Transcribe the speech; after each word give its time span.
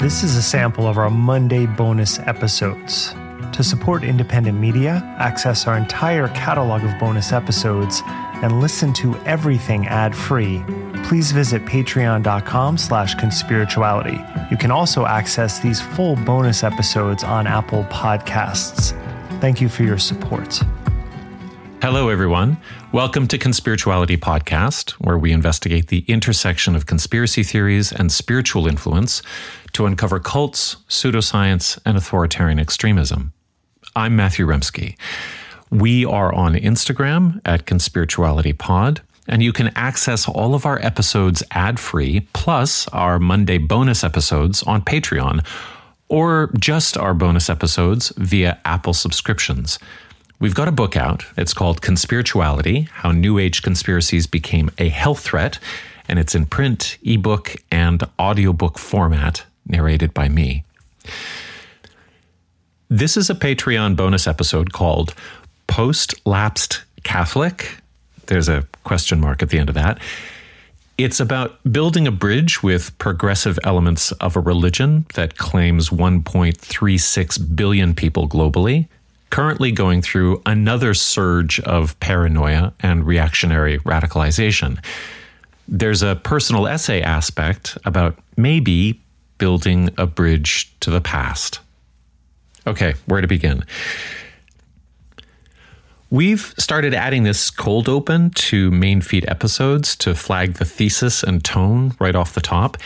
This 0.00 0.22
is 0.22 0.34
a 0.34 0.40
sample 0.40 0.86
of 0.86 0.96
our 0.96 1.10
Monday 1.10 1.66
bonus 1.66 2.18
episodes. 2.20 3.14
To 3.52 3.62
support 3.62 4.02
independent 4.02 4.58
media, 4.58 5.02
access 5.18 5.66
our 5.66 5.76
entire 5.76 6.28
catalog 6.28 6.82
of 6.84 6.98
bonus 6.98 7.32
episodes, 7.32 8.00
and 8.06 8.62
listen 8.62 8.94
to 8.94 9.14
everything 9.26 9.86
ad-free, 9.88 10.64
please 11.04 11.32
visit 11.32 11.66
patreon.com 11.66 12.78
slash 12.78 13.14
conspirituality. 13.16 14.50
You 14.50 14.56
can 14.56 14.70
also 14.70 15.04
access 15.04 15.58
these 15.58 15.82
full 15.82 16.16
bonus 16.16 16.64
episodes 16.64 17.22
on 17.22 17.46
Apple 17.46 17.84
Podcasts. 17.90 18.98
Thank 19.42 19.60
you 19.60 19.68
for 19.68 19.82
your 19.82 19.98
support. 19.98 20.62
Hello, 21.82 22.10
everyone. 22.10 22.58
Welcome 22.92 23.26
to 23.28 23.38
Conspirituality 23.38 24.18
Podcast, 24.18 24.90
where 25.00 25.16
we 25.16 25.32
investigate 25.32 25.88
the 25.88 26.04
intersection 26.08 26.76
of 26.76 26.84
conspiracy 26.84 27.42
theories 27.42 27.90
and 27.90 28.12
spiritual 28.12 28.66
influence 28.66 29.22
to 29.72 29.86
uncover 29.86 30.20
cults, 30.20 30.76
pseudoscience, 30.90 31.78
and 31.86 31.96
authoritarian 31.96 32.58
extremism. 32.58 33.32
I'm 33.96 34.14
Matthew 34.14 34.44
Remski. 34.44 34.98
We 35.70 36.04
are 36.04 36.34
on 36.34 36.52
Instagram 36.52 37.40
at 37.46 37.64
Conspirituality 37.64 38.58
Pod, 38.58 39.00
and 39.26 39.42
you 39.42 39.54
can 39.54 39.68
access 39.68 40.28
all 40.28 40.54
of 40.54 40.66
our 40.66 40.78
episodes 40.84 41.42
ad 41.52 41.80
free, 41.80 42.28
plus 42.34 42.88
our 42.88 43.18
Monday 43.18 43.56
bonus 43.56 44.04
episodes 44.04 44.62
on 44.64 44.82
Patreon, 44.82 45.46
or 46.10 46.52
just 46.58 46.98
our 46.98 47.14
bonus 47.14 47.48
episodes 47.48 48.12
via 48.18 48.60
Apple 48.66 48.92
subscriptions. 48.92 49.78
We've 50.40 50.54
got 50.54 50.68
a 50.68 50.72
book 50.72 50.96
out. 50.96 51.26
It's 51.36 51.52
called 51.52 51.82
Conspirituality 51.82 52.88
How 52.88 53.12
New 53.12 53.38
Age 53.38 53.60
Conspiracies 53.62 54.26
Became 54.26 54.70
a 54.78 54.88
Health 54.88 55.20
Threat, 55.20 55.58
and 56.08 56.18
it's 56.18 56.34
in 56.34 56.46
print, 56.46 56.96
ebook, 57.02 57.56
and 57.70 58.02
audiobook 58.18 58.78
format, 58.78 59.44
narrated 59.66 60.14
by 60.14 60.30
me. 60.30 60.64
This 62.88 63.18
is 63.18 63.28
a 63.28 63.34
Patreon 63.34 63.96
bonus 63.96 64.26
episode 64.26 64.72
called 64.72 65.14
Post 65.66 66.14
Lapsed 66.24 66.84
Catholic. 67.02 67.76
There's 68.24 68.48
a 68.48 68.66
question 68.82 69.20
mark 69.20 69.42
at 69.42 69.50
the 69.50 69.58
end 69.58 69.68
of 69.68 69.74
that. 69.74 69.98
It's 70.96 71.20
about 71.20 71.58
building 71.70 72.06
a 72.06 72.10
bridge 72.10 72.62
with 72.62 72.96
progressive 72.96 73.58
elements 73.62 74.10
of 74.12 74.36
a 74.36 74.40
religion 74.40 75.04
that 75.16 75.36
claims 75.36 75.90
1.36 75.90 77.56
billion 77.56 77.94
people 77.94 78.26
globally 78.26 78.88
currently 79.30 79.72
going 79.72 80.02
through 80.02 80.42
another 80.44 80.92
surge 80.94 81.60
of 81.60 81.98
paranoia 82.00 82.72
and 82.80 83.06
reactionary 83.06 83.78
radicalization. 83.80 84.78
There's 85.68 86.02
a 86.02 86.16
personal 86.16 86.66
essay 86.66 87.00
aspect 87.00 87.78
about 87.84 88.18
maybe 88.36 89.00
building 89.38 89.90
a 89.96 90.06
bridge 90.06 90.72
to 90.80 90.90
the 90.90 91.00
past. 91.00 91.60
Okay, 92.66 92.94
where 93.06 93.20
to 93.20 93.26
begin? 93.28 93.64
We've 96.10 96.52
started 96.58 96.92
adding 96.92 97.22
this 97.22 97.50
cold 97.50 97.88
open 97.88 98.30
to 98.30 98.70
main 98.72 99.00
feed 99.00 99.24
episodes 99.28 99.94
to 99.96 100.14
flag 100.16 100.54
the 100.54 100.64
thesis 100.64 101.22
and 101.22 101.42
tone 101.44 101.92
right 102.00 102.16
off 102.16 102.34
the 102.34 102.40
top. 102.40 102.76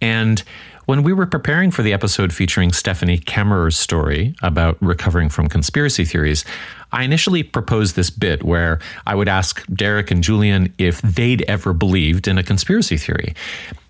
And 0.00 0.44
when 0.88 1.02
we 1.02 1.12
were 1.12 1.26
preparing 1.26 1.70
for 1.70 1.82
the 1.82 1.92
episode 1.92 2.32
featuring 2.32 2.72
Stephanie 2.72 3.18
Kammerer's 3.18 3.76
story 3.76 4.34
about 4.40 4.78
recovering 4.80 5.28
from 5.28 5.46
conspiracy 5.46 6.02
theories, 6.02 6.46
I 6.92 7.02
initially 7.02 7.42
proposed 7.42 7.94
this 7.94 8.08
bit 8.08 8.42
where 8.42 8.80
I 9.06 9.14
would 9.14 9.28
ask 9.28 9.66
Derek 9.66 10.10
and 10.10 10.24
Julian 10.24 10.72
if 10.78 11.02
they'd 11.02 11.42
ever 11.42 11.74
believed 11.74 12.26
in 12.26 12.38
a 12.38 12.42
conspiracy 12.42 12.96
theory. 12.96 13.34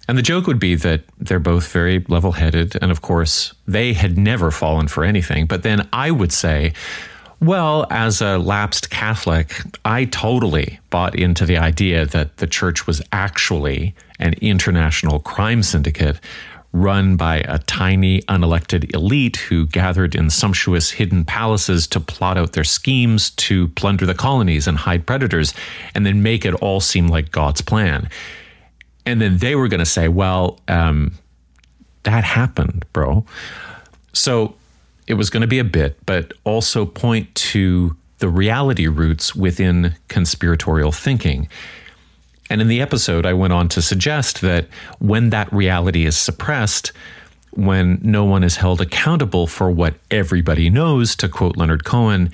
And 0.09 0.19
the 0.19 0.23
joke 0.23 0.49
would 0.49 0.59
be 0.59 0.75
that 0.75 1.03
they're 1.19 1.39
both 1.39 1.71
very 1.71 2.05
level 2.09 2.33
headed, 2.33 2.77
and 2.83 2.91
of 2.91 3.01
course, 3.01 3.55
they 3.69 3.93
had 3.93 4.19
never 4.19 4.51
fallen 4.51 4.89
for 4.89 5.05
anything. 5.05 5.47
But 5.47 5.63
then 5.63 5.89
I 5.93 6.11
would 6.11 6.33
say, 6.33 6.73
well, 7.41 7.87
as 7.91 8.21
a 8.21 8.39
lapsed 8.39 8.91
Catholic, 8.91 9.55
I 9.85 10.07
totally 10.07 10.81
bought 10.91 11.15
into 11.15 11.47
the 11.47 11.59
idea 11.59 12.07
that 12.07 12.39
the 12.39 12.49
church 12.49 12.89
was 12.89 13.01
actually 13.13 13.95
an 14.19 14.35
international 14.41 15.21
crime 15.21 15.63
syndicate 15.63 16.19
run 16.73 17.17
by 17.17 17.39
a 17.49 17.59
tiny, 17.61 18.21
unelected 18.23 18.95
elite 18.95 19.37
who 19.37 19.67
gathered 19.67 20.15
in 20.15 20.31
sumptuous 20.31 20.91
hidden 20.91 21.25
palaces 21.25 21.87
to 21.89 22.01
plot 22.01 22.37
out 22.37 22.53
their 22.53 22.65
schemes 22.65 23.31
to 23.31 23.69
plunder 23.69 24.05
the 24.05 24.15
colonies 24.15 24.67
and 24.67 24.79
hide 24.79 25.07
predators, 25.07 25.55
and 25.95 26.05
then 26.05 26.23
make 26.23 26.45
it 26.45 26.55
all 26.55 26.81
seem 26.81 27.09
like 27.09 27.31
God's 27.31 27.63
plan. 27.63 28.09
And 29.07 29.21
then 29.21 29.39
they 29.39 29.55
were 29.55 29.69
going 29.69 29.81
to 29.81 29.87
say, 29.87 30.09
well, 30.09 30.61
um, 30.69 31.13
that 32.03 32.25
happened, 32.25 32.85
bro. 32.93 33.25
So 34.13 34.55
it 35.07 35.15
was 35.15 35.31
going 35.31 35.41
to 35.41 35.47
be 35.47 35.59
a 35.59 35.65
bit, 35.65 35.99
but 36.05 36.33
also 36.45 36.85
point 36.85 37.35
to 37.35 37.97
the 38.19 38.29
reality 38.29 38.87
roots 38.87 39.35
within 39.35 39.95
conspiratorial 40.09 40.93
thinking. 40.93 41.49
And 42.51 42.61
in 42.61 42.69
the 42.69 42.81
episode, 42.81 43.27
I 43.27 43.35
went 43.35 43.53
on 43.53 43.69
to 43.71 43.83
suggest 43.83 44.41
that 44.41 44.69
when 44.99 45.31
that 45.31 45.53
reality 45.53 46.07
is 46.07 46.17
suppressed, 46.17 46.93
when 47.51 47.99
no 48.03 48.25
one 48.25 48.45
is 48.45 48.57
held 48.57 48.81
accountable 48.81 49.47
for 49.47 49.71
what 49.71 49.95
everybody 50.11 50.71
knows, 50.71 51.15
to 51.17 51.29
quote 51.29 51.57
Leonard 51.57 51.85
Cohen, 51.85 52.31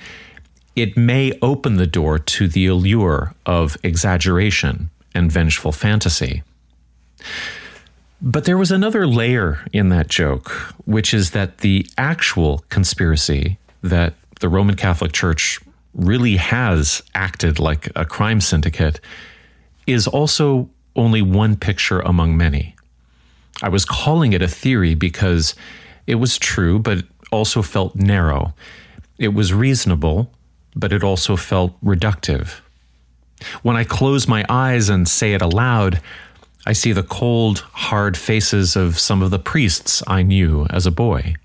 it 0.75 0.97
may 0.97 1.37
open 1.41 1.75
the 1.75 1.87
door 1.87 2.19
to 2.19 2.47
the 2.47 2.67
allure 2.67 3.33
of 3.45 3.77
exaggeration 3.83 4.89
and 5.13 5.31
vengeful 5.31 5.71
fantasy. 5.71 6.43
But 8.21 8.45
there 8.45 8.57
was 8.57 8.71
another 8.71 9.07
layer 9.07 9.65
in 9.71 9.89
that 9.89 10.07
joke, 10.07 10.51
which 10.85 11.13
is 11.13 11.31
that 11.31 11.59
the 11.59 11.87
actual 11.97 12.63
conspiracy 12.69 13.57
that 13.81 14.13
the 14.39 14.49
Roman 14.49 14.75
Catholic 14.75 15.11
Church 15.11 15.59
really 15.93 16.35
has 16.35 17.01
acted 17.13 17.59
like 17.59 17.89
a 17.95 18.05
crime 18.05 18.41
syndicate 18.41 18.99
is 19.87 20.07
also 20.07 20.69
only 20.95 21.21
one 21.21 21.55
picture 21.55 21.99
among 21.99 22.37
many. 22.37 22.75
I 23.61 23.69
was 23.69 23.85
calling 23.85 24.33
it 24.33 24.41
a 24.41 24.47
theory 24.47 24.95
because 24.95 25.55
it 26.07 26.15
was 26.15 26.37
true, 26.37 26.79
but 26.79 27.03
also 27.31 27.61
felt 27.61 27.95
narrow. 27.95 28.53
It 29.17 29.33
was 29.33 29.53
reasonable, 29.53 30.31
but 30.75 30.91
it 30.91 31.03
also 31.03 31.35
felt 31.35 31.79
reductive. 31.83 32.59
When 33.63 33.75
I 33.75 33.83
close 33.83 34.27
my 34.27 34.45
eyes 34.49 34.89
and 34.89 35.07
say 35.07 35.33
it 35.33 35.41
aloud, 35.41 36.01
I 36.65 36.73
see 36.73 36.93
the 36.93 37.03
cold, 37.03 37.59
hard 37.59 38.17
faces 38.17 38.75
of 38.75 38.97
some 38.99 39.21
of 39.21 39.31
the 39.31 39.39
priests 39.39 40.01
I 40.07 40.23
knew 40.23 40.65
as 40.69 40.85
a 40.85 40.91
boy. 40.91 41.35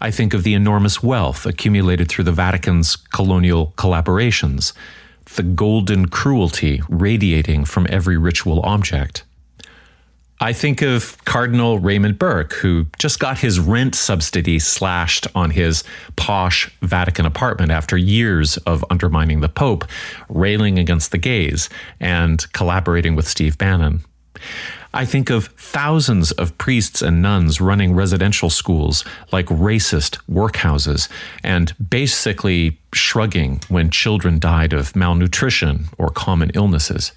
I 0.00 0.10
think 0.10 0.34
of 0.34 0.44
the 0.44 0.54
enormous 0.54 1.02
wealth 1.02 1.46
accumulated 1.46 2.08
through 2.08 2.24
the 2.24 2.32
Vatican's 2.32 2.94
colonial 2.96 3.72
collaborations, 3.76 4.72
the 5.36 5.42
golden 5.42 6.08
cruelty 6.08 6.82
radiating 6.88 7.64
from 7.64 7.86
every 7.90 8.16
ritual 8.16 8.60
object. 8.62 9.24
I 10.40 10.52
think 10.52 10.82
of 10.82 11.16
Cardinal 11.24 11.80
Raymond 11.80 12.16
Burke, 12.18 12.52
who 12.52 12.86
just 12.98 13.18
got 13.18 13.38
his 13.38 13.58
rent 13.58 13.96
subsidy 13.96 14.60
slashed 14.60 15.26
on 15.34 15.50
his 15.50 15.82
posh 16.14 16.70
Vatican 16.80 17.26
apartment 17.26 17.72
after 17.72 17.96
years 17.96 18.56
of 18.58 18.84
undermining 18.88 19.40
the 19.40 19.48
Pope, 19.48 19.84
railing 20.28 20.78
against 20.78 21.10
the 21.10 21.18
gays, 21.18 21.68
and 21.98 22.50
collaborating 22.52 23.16
with 23.16 23.26
Steve 23.26 23.58
Bannon. 23.58 24.04
I 24.94 25.04
think 25.04 25.28
of 25.30 25.48
thousands 25.48 26.32
of 26.32 26.56
priests 26.56 27.02
and 27.02 27.20
nuns 27.20 27.60
running 27.60 27.92
residential 27.92 28.48
schools 28.48 29.04
like 29.32 29.46
racist 29.46 30.18
workhouses 30.30 31.08
and 31.44 31.74
basically 31.90 32.78
shrugging 32.94 33.60
when 33.68 33.90
children 33.90 34.38
died 34.38 34.72
of 34.72 34.96
malnutrition 34.96 35.86
or 35.98 36.08
common 36.08 36.50
illnesses. 36.54 37.12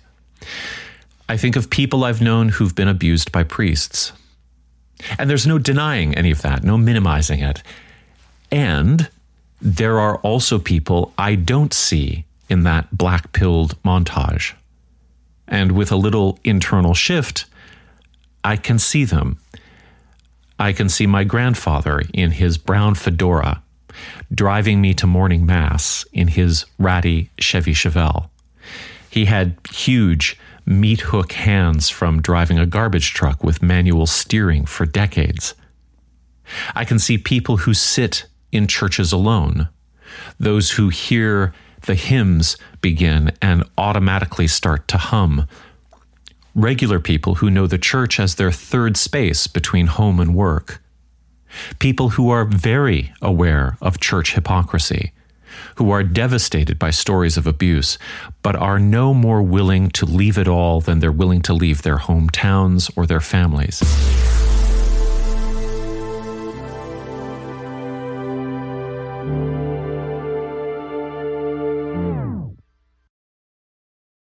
I 1.30 1.38
think 1.38 1.56
of 1.56 1.70
people 1.70 2.04
I've 2.04 2.22
known 2.22 2.50
who've 2.50 2.76
been 2.76 2.90
abused 2.90 3.32
by 3.32 3.44
priests. 3.44 4.12
And 5.18 5.30
there's 5.30 5.48
no 5.48 5.58
denying 5.58 6.14
any 6.14 6.30
of 6.30 6.42
that, 6.42 6.64
no 6.64 6.78
minimizing 6.78 7.40
it. 7.40 7.64
And 8.52 9.10
there 9.62 10.00
are 10.00 10.18
also 10.18 10.60
people 10.60 11.14
I 11.18 11.36
don't 11.36 11.74
see 11.74 12.26
in 12.50 12.64
that 12.64 12.96
black 12.96 13.32
pilled 13.32 13.82
montage. 13.84 14.54
And 15.52 15.74
with 15.74 15.92
a 15.92 15.98
little 15.98 16.40
internal 16.44 16.96
shift, 16.96 17.46
I 18.44 18.56
can 18.56 18.80
see 18.80 19.04
them. 19.04 19.38
I 20.58 20.74
can 20.74 20.90
see 20.90 21.06
my 21.06 21.24
grandfather 21.24 22.02
in 22.14 22.32
his 22.32 22.58
brown 22.58 22.96
fedora 22.96 23.62
driving 24.34 24.80
me 24.80 24.94
to 24.94 25.06
morning 25.06 25.46
mass 25.46 26.06
in 26.14 26.30
his 26.30 26.66
ratty 26.80 27.30
Chevy 27.40 27.74
Chevelle. 27.74 28.30
He 29.10 29.26
had 29.26 29.58
huge 29.72 30.40
meat 30.66 31.02
hook 31.02 31.34
hands 31.34 31.90
from 31.90 32.22
driving 32.22 32.58
a 32.58 32.66
garbage 32.66 33.14
truck 33.14 33.44
with 33.44 33.62
manual 33.62 34.08
steering 34.08 34.66
for 34.66 34.86
decades. 34.86 35.54
I 36.76 36.86
can 36.86 37.00
see 37.00 37.18
people 37.18 37.58
who 37.58 37.74
sit 37.74 38.26
in 38.52 38.68
churches 38.68 39.12
alone, 39.12 39.68
those 40.40 40.72
who 40.72 40.90
hear 40.90 41.54
the 41.82 41.96
hymns 41.96 42.58
begin 42.82 43.32
and 43.42 43.64
automatically 43.78 44.48
start 44.48 44.88
to 44.88 44.98
hum 44.98 45.48
regular 46.56 47.00
people 47.00 47.36
who 47.36 47.50
know 47.50 47.68
the 47.68 47.78
church 47.78 48.20
as 48.20 48.36
their 48.36 48.52
third 48.52 48.98
space 48.98 49.48
between 49.48 49.88
home 49.88 50.20
and 50.20 50.36
work, 50.36 50.82
people 51.80 52.10
who 52.10 52.30
are 52.30 52.46
very 52.46 53.14
aware 53.22 53.78
of 53.82 54.00
church 54.00 54.34
hypocrisy, 54.34 55.12
who 55.76 55.92
are 55.92 56.04
devastated 56.04 56.78
by 56.78 56.90
stories 56.90 57.38
of 57.38 57.48
abuse, 57.48 57.98
but 58.42 58.56
are 58.56 58.80
no 58.80 59.14
more 59.14 59.42
willing 59.42 59.90
to 59.90 60.06
leave 60.06 60.38
it 60.38 60.48
all 60.48 60.82
than 60.82 61.00
they're 61.00 61.12
willing 61.12 61.42
to 61.42 61.54
leave 61.54 61.82
their 61.82 61.98
hometowns 61.98 62.92
or 62.96 63.06
their 63.06 63.22
families. 63.22 63.82